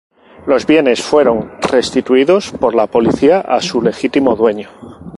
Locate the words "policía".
2.87-3.39